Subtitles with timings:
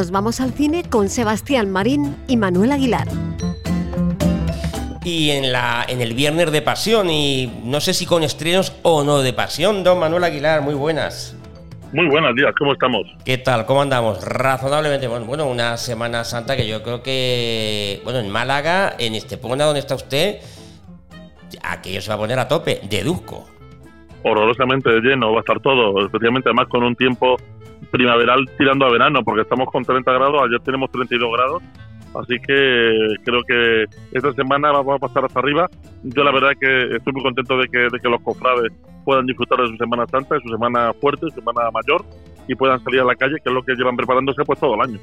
[0.00, 3.06] nos vamos al cine con Sebastián Marín y Manuel Aguilar.
[5.04, 9.04] Y en, la, en el Viernes de Pasión, y no sé si con estrenos o
[9.04, 11.36] no de Pasión, don Manuel Aguilar, muy buenas.
[11.92, 13.02] Muy buenos días, ¿cómo estamos?
[13.26, 13.66] ¿Qué tal?
[13.66, 14.24] ¿Cómo andamos?
[14.24, 15.26] Razonablemente bueno.
[15.26, 19.96] Bueno, una Semana Santa que yo creo que, bueno, en Málaga, en Estepona, donde está
[19.96, 20.38] usted,
[21.62, 23.46] aquello se va a poner a tope, deduzco.
[24.22, 27.36] Horrorosamente lleno, va a estar todo, especialmente además con un tiempo
[27.90, 31.62] primaveral tirando a verano, porque estamos con 30 grados, ayer tenemos 32 grados,
[32.14, 35.68] así que creo que esta semana vamos a pasar hasta arriba.
[36.02, 38.72] Yo la verdad que estoy muy contento de que, de que los cofrades
[39.04, 42.04] puedan disfrutar de su Semana Santa, de su Semana fuerte, de su Semana mayor,
[42.46, 44.80] y puedan salir a la calle, que es lo que llevan preparándose pues todo el
[44.80, 44.98] año.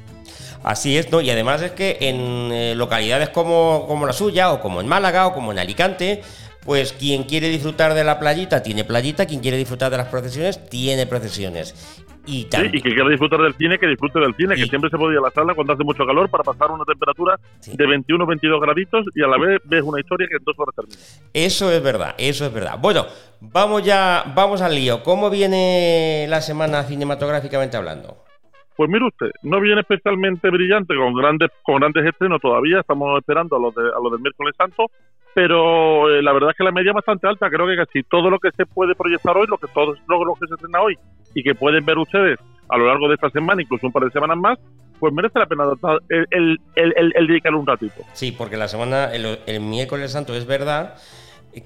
[0.63, 1.21] Así es, ¿no?
[1.21, 5.27] Y además es que en eh, localidades como, como la suya, o como en Málaga,
[5.27, 6.21] o como en Alicante,
[6.66, 10.70] pues quien quiere disfrutar de la playita tiene playita, quien quiere disfrutar de las procesiones
[10.70, 12.04] tiene procesiones.
[12.27, 14.98] Y, sí, y que quiera disfrutar del cine, que disfrute del cine, que siempre se
[14.98, 18.26] puede ir a la sala cuando hace mucho calor para pasar una temperatura de 21
[18.26, 20.98] 22 graditos y a la vez ves una historia que en dos horas termina.
[21.34, 22.77] Eso es verdad, eso es verdad.
[22.82, 23.05] Bueno,
[23.40, 25.01] vamos ya, vamos al lío.
[25.04, 28.27] ¿Cómo viene la semana cinematográficamente hablando?
[28.76, 33.55] Pues mire usted, no viene especialmente brillante con grandes con grandes estrenos todavía, estamos esperando
[33.55, 34.91] a los, de, a los del miércoles santo,
[35.34, 38.29] pero eh, la verdad es que la media es bastante alta, creo que casi todo
[38.29, 40.96] lo que se puede proyectar hoy, lo que todo lo, que se estrena hoy
[41.38, 44.10] y que pueden ver ustedes a lo largo de esta semana, incluso un par de
[44.10, 44.57] semanas más,
[44.99, 45.66] pues merece la pena
[46.10, 48.04] el, el, un ratito.
[48.13, 50.96] Sí, porque la semana, el, miércoles santo es verdad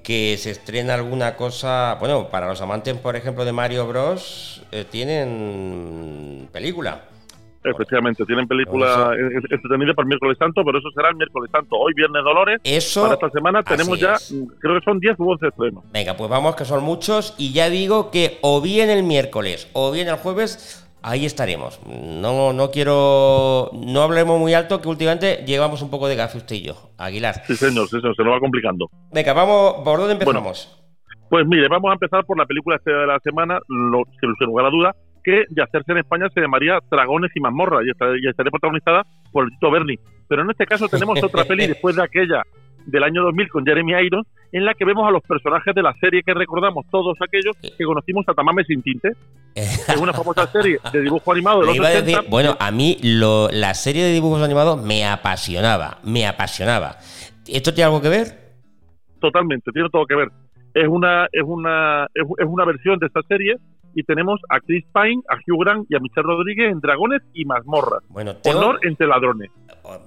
[0.04, 4.84] que se estrena alguna cosa, bueno, para los amantes, por ejemplo, de Mario Bros, eh,
[4.88, 7.04] tienen película.
[7.64, 11.76] Efectivamente, tienen película entretenida para el miércoles santo, pero eso será el miércoles santo.
[11.76, 12.60] Hoy, viernes Dolores.
[12.64, 13.02] Eso.
[13.02, 14.16] Para esta semana tenemos ya,
[14.58, 15.84] creo que son 10 u 11 estrenos.
[15.92, 17.34] Venga, pues vamos, que son muchos.
[17.38, 21.80] Y ya digo que o bien el miércoles o bien el jueves, ahí estaremos.
[21.86, 23.70] No, no quiero.
[23.72, 27.42] No hablemos muy alto, que últimamente llevamos un poco de gafe usted y yo, Aguilar.
[27.46, 28.88] Sí, señor, sí, señor, se nos va complicando.
[29.12, 30.78] Venga, vamos, ¿por dónde empezamos?
[31.28, 34.70] pues mire, vamos a empezar por la película de la semana, lo, sin lugar a
[34.70, 39.48] duda que de hacerse en España se llamaría Dragones y Mazmorra y, estaría protagonizada por
[39.48, 39.98] Tito Berni.
[40.28, 42.42] Pero en este caso tenemos otra peli después de aquella
[42.86, 45.94] del año 2000 con Jeremy Irons, en la que vemos a los personajes de la
[45.94, 49.12] serie que recordamos todos aquellos que conocimos a Tamame sin tinte.
[49.54, 53.74] Es una famosa serie de dibujo animado de los a bueno, a mí lo, la
[53.74, 56.96] serie de dibujos animados me apasionaba, me apasionaba.
[57.46, 58.26] ¿Esto tiene algo que ver?
[59.20, 60.28] Totalmente, tiene todo que ver.
[60.74, 63.56] Es una es una es una versión de esta serie
[63.94, 67.44] y tenemos a Chris Pine, a Hugh Grant y a Michelle Rodríguez en Dragones y
[67.44, 68.02] Mazmorras.
[68.08, 69.50] Bueno, Honor entre ladrones.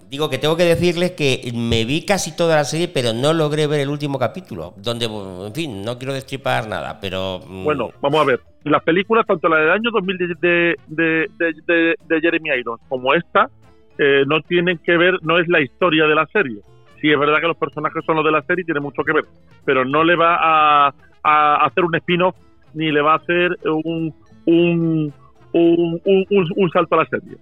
[0.09, 3.67] Digo que tengo que decirles que me vi casi toda la serie, pero no logré
[3.67, 7.41] ver el último capítulo, donde, en fin, no quiero destripar nada, pero...
[7.45, 8.39] Mm, bueno, vamos a ver.
[8.63, 13.49] Las películas, tanto la del año 2000 de, de, de, de Jeremy Irons como esta,
[13.97, 16.61] eh, no tienen que ver, no es la historia de la serie.
[17.01, 19.13] Sí, es verdad que los personajes son los de la serie y tiene mucho que
[19.13, 19.25] ver,
[19.65, 20.93] pero no le va a,
[21.23, 22.35] a hacer un spin-off
[22.75, 24.13] ni le va a hacer un,
[24.45, 25.13] un,
[25.53, 27.37] un, salto a la serie.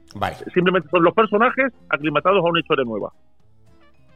[0.53, 3.11] Simplemente son los personajes aclimatados a una historia nueva.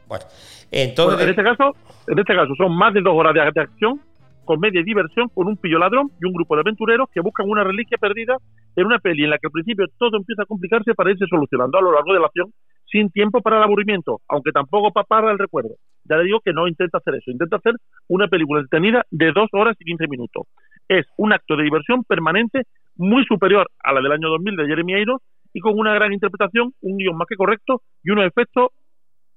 [0.06, 0.24] Bueno,
[0.70, 1.20] entonces...
[1.20, 4.00] en, este caso, en este caso son más de dos horas de, acción,
[4.48, 7.64] comedia y diversión con un pillo ladrón y un grupo de aventureros que buscan una
[7.64, 8.38] reliquia perdida
[8.76, 11.76] en una peli en la que al principio todo empieza a complicarse para irse solucionando
[11.76, 12.50] a lo largo de la acción
[12.90, 15.74] sin tiempo para el aburrimiento, aunque tampoco para el recuerdo.
[16.04, 17.74] Ya le digo que no intenta hacer eso, intenta hacer
[18.08, 20.46] una película detenida de dos horas y quince minutos
[20.88, 22.62] es un acto de diversión permanente
[22.96, 25.22] muy superior a la del año 2000 de Jeremy Irons
[25.52, 28.68] y con una gran interpretación, un guion más que correcto y unos efectos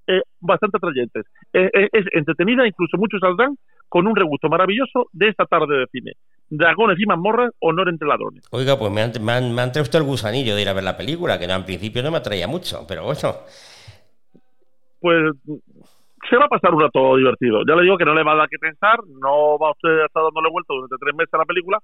[0.07, 1.25] eh, bastante atrayentes.
[1.53, 3.55] Eh, eh, es entretenida, incluso muchos saldrán
[3.91, 6.13] con un regusto maravilloso de esta tarde de cine.
[6.50, 8.47] Dragones y mazmorras, honor entre ladrones.
[8.52, 9.12] Oiga, pues me han,
[9.53, 12.01] me, han, usted el gusanillo de ir a ver la película, que no, en principio
[12.01, 13.19] no me atraía mucho, pero bueno.
[15.01, 15.35] Pues
[16.30, 17.63] se va a pasar un rato divertido.
[17.68, 20.06] Ya le digo que no le va a dar que pensar, no va usted a
[20.06, 21.78] estar dándole vuelta durante tres meses a la película,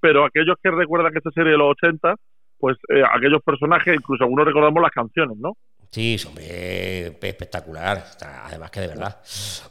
[0.00, 2.16] pero aquellos que recuerdan esta serie de los 80,
[2.58, 5.52] pues eh, aquellos personajes, incluso algunos recordamos las canciones, ¿no?
[5.92, 8.02] Sí, hombre, espectacular,
[8.44, 9.20] además que de verdad.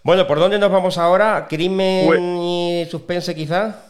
[0.03, 1.47] Bueno, ¿por dónde nos vamos ahora?
[1.49, 3.89] ¿Crimen pues y suspense quizás?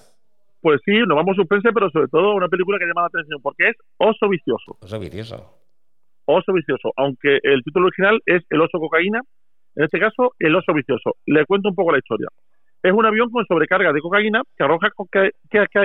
[0.61, 3.41] Pues sí, nos vamos a suspense, pero sobre todo una película que llama la atención,
[3.41, 4.77] porque es Oso Vicioso.
[4.79, 5.57] Oso Vicioso.
[6.25, 9.21] Oso Vicioso, aunque el título original es El Oso Cocaína,
[9.75, 11.15] en este caso, el oso vicioso.
[11.25, 12.27] Le cuento un poco la historia.
[12.83, 15.31] Es un avión con sobrecarga de cocaína que, arroja, que,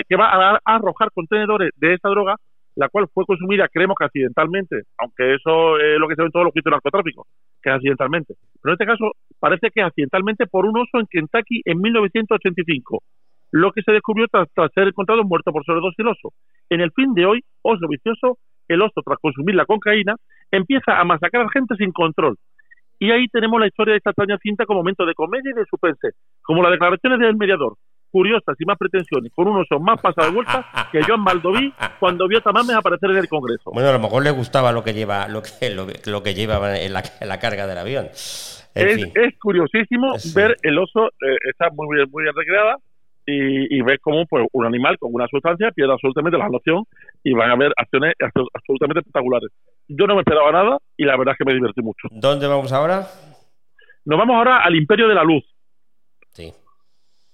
[0.08, 2.37] que, va a, arrojar contenedores de esa droga,
[2.76, 6.32] la cual fue consumida, creemos que accidentalmente, aunque eso es lo que se ve en
[6.32, 7.26] todos los juicios de narcotráfico,
[7.62, 8.34] que accidentalmente.
[8.62, 13.02] Pero en este caso, parece que accidentalmente por un oso en Kentucky en 1985,
[13.52, 16.34] lo que se descubrió tras, ser encontrado muerto por sobredosis el oso.
[16.69, 18.38] En el fin de hoy, oso vicioso,
[18.69, 20.14] el oso, tras consumir la cocaína,
[20.50, 22.37] empieza a masacrar gente sin control.
[22.99, 25.64] Y ahí tenemos la historia de esta extraña cinta como momento de comedia y de
[25.64, 26.11] suspense,
[26.43, 27.75] como las declaraciones del mediador,
[28.16, 31.70] curiosas y más pretensiones, con unos son más pasados de vuelta que Joan Baldoví
[32.00, 33.70] cuando vio a Tamames aparecer en el Congreso.
[33.74, 36.94] Bueno, a lo mejor le gustaba lo que lleva, lo que, lo, que lleva en
[36.94, 38.06] la, carga del avión.
[38.74, 42.78] Es, curiosísimo ver el oso, eh, está muy bien, muy bien recreada,
[43.26, 46.84] y, y ves cómo pues, un animal con una sustancia pierde absolutamente la noción
[47.22, 48.14] y van a haber acciones
[48.54, 49.50] absolutamente espectaculares.
[49.88, 52.08] Yo no me esperaba nada y la verdad es que me divertí mucho.
[52.12, 53.06] ¿Dónde vamos ahora?
[54.06, 55.44] Nos vamos ahora al Imperio de la Luz.
[56.30, 56.50] Sí.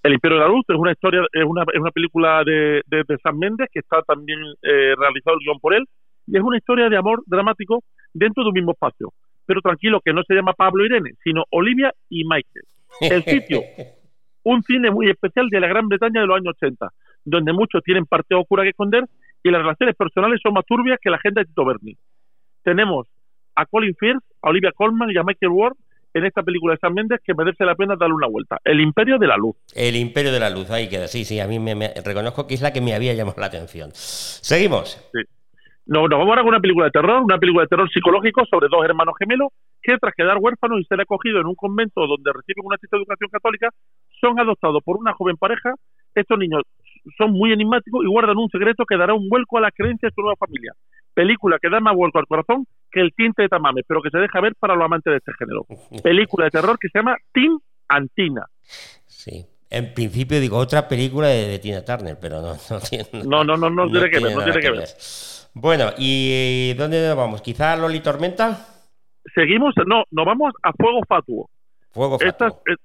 [0.02, 3.18] El Imperio de la Luz es una historia, es una, es una película de, de,
[3.22, 5.84] San Méndez que está también eh, realizado el guion por él
[6.26, 9.12] y es una historia de amor dramático dentro de un mismo espacio.
[9.46, 12.64] Pero tranquilo, que no se llama Pablo Irene, sino Olivia y Michael.
[13.00, 13.60] El sitio
[14.44, 16.88] un cine muy especial de la Gran Bretaña de los años 80,
[17.24, 19.04] donde muchos tienen parte oscura que esconder
[19.42, 21.96] y las relaciones personales son más turbias que la agenda de Tito Berni.
[22.62, 23.06] Tenemos
[23.54, 25.76] a Colin Firth, a Olivia Colman y a Michael Ward
[26.14, 28.58] en esta película de San Méndez que merece la pena darle una vuelta.
[28.64, 29.56] El Imperio de la Luz.
[29.74, 31.08] El Imperio de la Luz, ahí queda.
[31.08, 31.74] Sí, sí, a mí me,
[32.04, 33.90] reconozco que es la que me había llamado la atención.
[33.92, 34.98] Seguimos.
[35.12, 35.20] Sí.
[35.84, 38.84] Nos, vamos ahora con una película de terror, una película de terror psicológico sobre dos
[38.84, 39.48] hermanos gemelos
[39.82, 43.30] que tras quedar huérfanos y ser acogidos en un convento donde reciben una cierta educación
[43.30, 43.68] católica,
[44.20, 45.74] son adoptados por una joven pareja.
[46.14, 46.62] Estos niños
[47.18, 50.14] son muy enigmáticos y guardan un secreto que dará un vuelco a la creencia de
[50.14, 50.72] su nueva familia.
[51.14, 54.18] Película que da más vuelco al corazón que el tinte de Tamame, pero que se
[54.18, 55.66] deja ver para los amantes de este género.
[56.02, 57.58] Película de terror que se llama Tim
[57.88, 58.46] Antina.
[59.06, 59.46] Sí.
[59.70, 63.06] En principio digo otra película de, Tina Turner, pero no, no tiene.
[63.24, 64.88] No, no, no, no, tiene que ver, no tiene que ver.
[65.54, 67.42] Bueno, ¿y dónde nos vamos?
[67.42, 68.66] ¿Quizá Loli Tormenta?
[69.34, 71.48] Seguimos, no, nos vamos a Fuego Fatuo.
[71.90, 72.28] Fuego Fatuo.
[72.28, 72.76] Esta, es,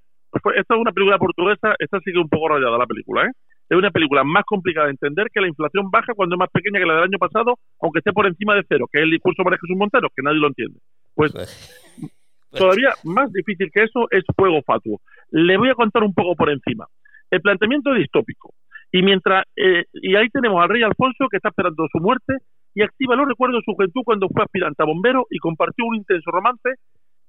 [0.56, 3.32] esta es una película portuguesa, esta sigue un poco rayada la película, ¿eh?
[3.70, 6.80] Es una película más complicada de entender que la inflación baja cuando es más pequeña
[6.80, 9.44] que la del año pasado, aunque esté por encima de cero, que es el discurso
[9.44, 10.80] de Jesús Montero, que nadie lo entiende.
[11.14, 11.92] Pues, pues
[12.52, 15.02] todavía más difícil que eso es Fuego Fatuo.
[15.32, 16.86] Le voy a contar un poco por encima.
[17.30, 18.54] El planteamiento es distópico.
[18.92, 22.34] Y mientras eh, y ahí tenemos al rey Alfonso que está esperando su muerte
[22.74, 25.96] y activa los recuerdos de su juventud cuando fue aspirante a bombero y compartió un
[25.96, 26.76] intenso romance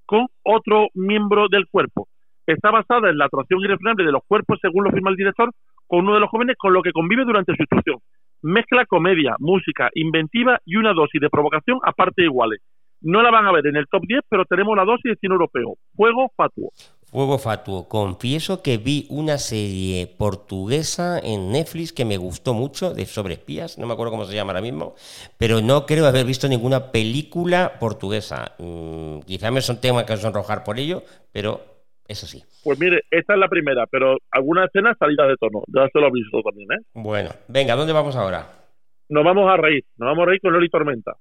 [0.07, 2.07] con otro miembro del cuerpo.
[2.47, 5.51] Está basada en la atracción irrefrenable de los cuerpos, según lo firma el director,
[5.89, 7.97] con uno de los jóvenes con lo que convive durante su instrucción.
[8.43, 12.61] Mezcla comedia, música, inventiva y una dosis de provocación a partes iguales.
[13.01, 15.33] No la van a ver en el top 10, pero tenemos la dosis de cine
[15.33, 15.75] europeo.
[15.97, 16.71] Fuego fatuo.
[17.11, 17.89] Fuego Fatuo.
[17.89, 23.79] Confieso que vi una serie portuguesa en Netflix que me gustó mucho, de sobre espías,
[23.79, 24.95] no me acuerdo cómo se llama ahora mismo,
[25.39, 28.53] pero no creo haber visto ninguna película portuguesa.
[28.59, 31.03] Mm, quizá me son temas que sonrojar por ello,
[31.33, 31.78] pero
[32.09, 32.43] eso sí.
[32.65, 35.63] Pues mire, esta es la primera, pero algunas escenas salidas de tono.
[35.69, 36.83] Ya se lo he visto también, ¿eh?
[36.95, 38.47] Bueno, venga, ¿dónde vamos ahora?
[39.11, 41.13] Nos vamos a reír, nos vamos a reír con Loli Tormenta.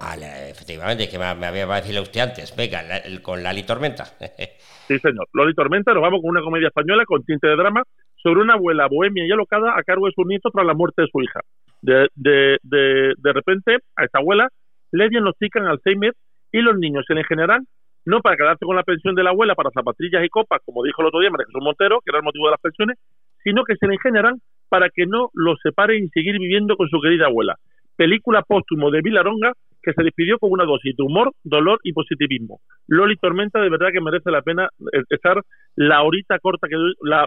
[0.00, 0.16] Ah,
[0.48, 2.54] efectivamente, que me, había parecido usted antes.
[2.56, 2.82] Venga,
[3.20, 4.04] con Lali Tormenta.
[4.86, 5.26] sí, señor.
[5.32, 7.82] Loli Tormenta, nos vamos con una comedia española con tinte de drama
[8.16, 11.08] sobre una abuela bohemia y alocada a cargo de su nieto tras la muerte de
[11.08, 11.40] su hija.
[11.80, 14.48] De, de, de, de repente, a esta abuela
[14.92, 16.14] le diagnostican Alzheimer
[16.52, 17.66] y los niños se le generan
[18.04, 21.02] no para quedarse con la pensión de la abuela para zapatillas y copas, como dijo
[21.02, 22.98] el otro día María Jesús Montero, que era el motivo de las pensiones,
[23.42, 27.00] sino que se le generan para que no los separen y seguir viviendo con su
[27.00, 27.56] querida abuela.
[27.96, 32.60] Película póstumo de Vilaronga que se despidió con una dosis de humor, dolor y positivismo.
[32.86, 34.68] Loli Tormenta de verdad que merece la pena
[35.10, 35.42] estar
[35.74, 37.26] la horita corta que la,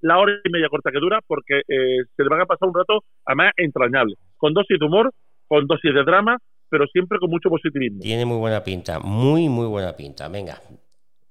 [0.00, 2.74] la hora y media corta que dura porque eh, se le van a pasar un
[2.74, 5.12] rato además entrañable, con dosis de humor,
[5.46, 6.38] con dosis de drama,
[6.74, 8.00] pero siempre con mucho positivismo.
[8.00, 10.28] Tiene muy buena pinta, muy muy buena pinta.
[10.28, 10.58] Venga,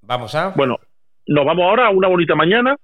[0.02, 0.54] vamos a.
[0.56, 0.78] Bueno,
[1.28, 2.78] nos vamos ahora a una bonita mañana.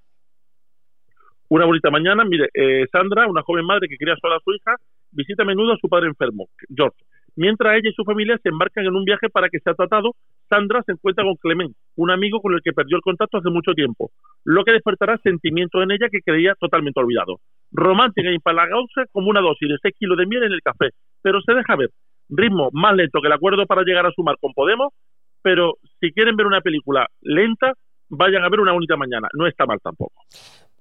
[1.47, 4.75] Una bonita mañana, mire, eh, Sandra, una joven madre que quería sola a su hija,
[5.11, 6.97] visita a menudo a su padre enfermo, George
[7.37, 10.11] Mientras ella y su familia se embarcan en un viaje para que sea tratado,
[10.49, 13.71] Sandra se encuentra con Clement, un amigo con el que perdió el contacto hace mucho
[13.71, 14.11] tiempo,
[14.43, 17.37] lo que despertará sentimientos en ella que creía totalmente olvidado.
[17.71, 20.89] Romántica e impalagosa como una dosis de 6 kilos de miel en el café,
[21.21, 21.91] pero se deja ver.
[22.29, 24.93] Ritmo más lento que el acuerdo para llegar a sumar con Podemos,
[25.41, 27.73] pero si quieren ver una película lenta,
[28.09, 29.27] vayan a ver una bonita mañana.
[29.33, 30.23] No está mal tampoco.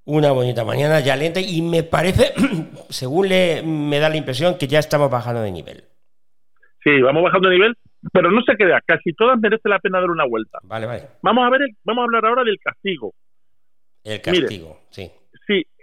[0.05, 2.33] Una bonita mañana ya lenta y me parece,
[2.88, 5.85] según le, me da la impresión, que ya estamos bajando de nivel.
[6.83, 7.75] Sí, vamos bajando de nivel,
[8.12, 10.59] pero no se crea, casi todas merece la pena dar una vuelta.
[10.62, 11.02] Vale, vale.
[11.23, 13.12] Vamos a ver, vamos a hablar ahora del castigo.
[14.05, 15.02] El castigo, sí.
[15.02, 15.12] Sí,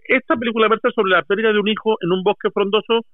[0.08, 3.06] esta película versa sobre la pérdida de un hijo en un bosque frondoso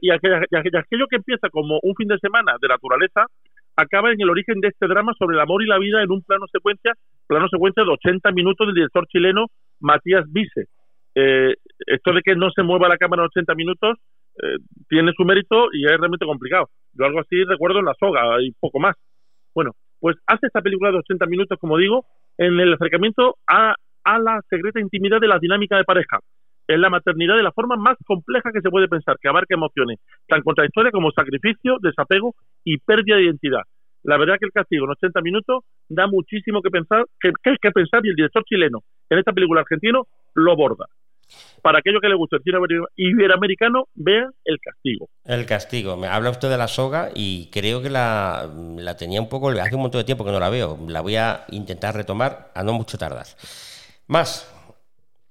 [0.00, 3.26] y aquello, que empieza como un fin de semana de naturaleza
[3.78, 6.20] acaba en el origen de este drama sobre el amor y la vida en un
[6.22, 6.94] plano secuencia,
[7.28, 9.46] plano secuencia de 80 minutos del director chileno
[9.78, 10.64] Matías Vice.
[11.14, 11.54] Eh,
[11.86, 13.98] esto de que no se mueva la cámara en 80 minutos
[14.42, 14.56] eh,
[14.88, 16.68] tiene su mérito y es realmente complicado.
[16.92, 18.96] Yo algo así recuerdo en La Soga y poco más.
[19.54, 22.04] Bueno, pues hace esta película de 80 minutos, como digo,
[22.36, 26.18] en el acercamiento a, a la secreta intimidad de la dinámica de pareja.
[26.68, 29.98] En la maternidad de la forma más compleja que se puede pensar, que abarca emociones
[30.28, 33.62] tan contradictorias como sacrificio, desapego y pérdida de identidad.
[34.04, 37.70] La verdad que el castigo en 80 minutos da muchísimo que pensar, que, que, que
[37.72, 40.86] pensar y el director chileno en esta película argentino lo borda
[41.62, 42.58] para aquellos que les guste el cine
[42.96, 45.08] iberoamericano, vean El Castigo.
[45.24, 45.96] El Castigo.
[45.96, 49.74] Me habla usted de la soga y creo que la, la, tenía un poco, hace
[49.74, 50.78] un montón de tiempo que no la veo.
[50.88, 53.26] La voy a intentar retomar a no mucho tardar.
[54.06, 54.54] Más.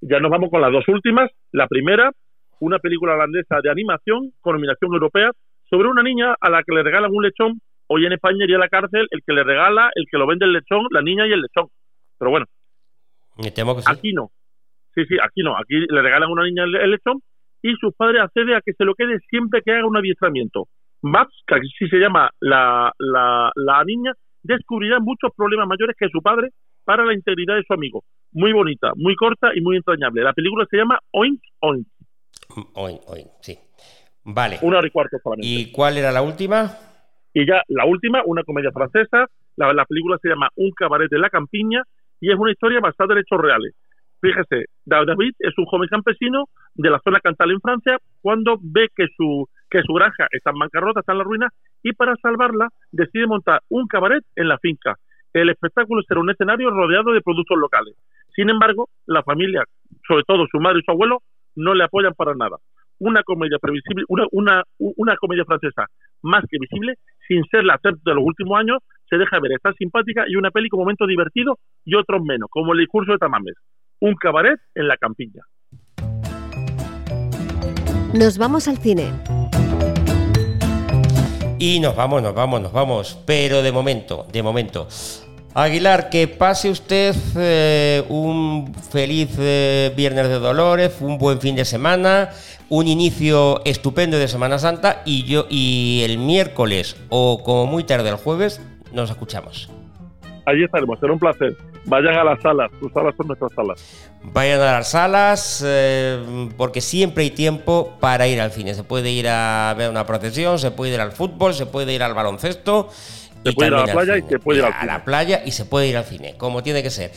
[0.02, 1.32] Ya nos vamos con las dos últimas.
[1.52, 2.12] La primera,
[2.60, 5.32] una película holandesa de animación con nominación europea
[5.70, 7.62] sobre una niña a la que le regalan un lechón.
[7.88, 10.46] Hoy en España iría a la cárcel el que le regala, el que lo vende
[10.46, 11.68] el lechón, la niña y el lechón.
[12.20, 12.46] Pero bueno,
[13.38, 13.92] Me temo que sí.
[13.92, 14.30] aquí no.
[14.94, 15.56] Sí, sí, aquí no.
[15.58, 17.22] Aquí le regalan a una niña el, lechón
[17.62, 20.66] y sus padres acceden a que se lo quede siempre que haga un adiestramiento.
[21.02, 24.14] Maps, que así se llama la, la, la niña,
[24.44, 26.50] descubrirá muchos problemas mayores que su padre
[26.84, 28.04] para la integridad de su amigo.
[28.32, 30.24] Muy bonita, muy corta y muy entrañable.
[30.24, 31.88] La película se llama Oink Oink.
[32.74, 33.58] Oink Oink, sí.
[34.24, 34.60] Vale.
[34.62, 35.48] Una hora y cuarto solamente.
[35.48, 36.78] ¿Y cuál era la última?
[37.34, 39.28] Y ya la última, una comedia francesa.
[39.56, 41.84] La, la película se llama Un cabaret de la campiña
[42.20, 43.74] y es una historia basada en hechos reales.
[44.20, 49.06] Fíjese, David es un joven campesino de la zona cantal en Francia cuando ve que
[49.16, 51.50] su que su granja está en bancarrota, está en la ruina
[51.84, 54.96] y para salvarla decide montar un cabaret en la finca.
[55.42, 57.96] El espectáculo será un escenario rodeado de productos locales.
[58.36, 59.64] Sin embargo, la familia,
[60.08, 61.20] sobre todo su madre y su abuelo,
[61.56, 62.58] no le apoyan para nada.
[63.00, 65.86] Una comedia previsible, una, una, una comedia francesa
[66.24, 66.96] más que visible,
[67.28, 68.80] sin ser la de los últimos años,
[69.10, 72.74] se deja ver, está simpática y una peli con momentos divertidos y otros menos, como
[72.74, 73.56] el discurso de Tamames
[74.00, 75.44] un cabaret en la campiña.
[78.14, 79.12] Nos vamos al cine.
[81.60, 83.20] Y nos vamos, nos vamos, nos vamos.
[83.26, 84.88] Pero de momento, de momento.
[85.58, 91.66] Aguilar, que pase usted eh, un feliz eh, Viernes de Dolores, un buen fin de
[91.66, 92.30] semana,
[92.70, 98.10] un inicio estupendo de Semana Santa y yo y el miércoles o como muy tarde
[98.10, 98.62] el jueves
[98.94, 99.68] nos escuchamos.
[100.46, 101.58] Allí estaremos, será un placer.
[101.86, 104.12] Vayan a las salas, tus salas son nuestras salas.
[104.22, 108.76] Vayan a las salas eh, porque siempre hay tiempo para ir al cine.
[108.76, 112.04] Se puede ir a ver una procesión, se puede ir al fútbol, se puede ir
[112.04, 112.90] al baloncesto.
[113.52, 114.92] Se puede ir a la playa y se puede ir al a cine.
[114.92, 117.12] la playa y se puede ir al cine, como tiene que ser.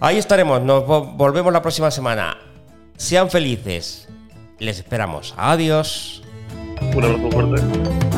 [0.00, 2.36] Ahí estaremos, nos vo- volvemos la próxima semana.
[2.96, 4.08] Sean felices.
[4.58, 5.34] Les esperamos.
[5.36, 6.22] Adiós.
[6.94, 8.13] Un abrazo fuerte.